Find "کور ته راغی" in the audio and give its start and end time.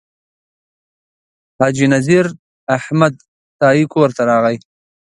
3.93-4.57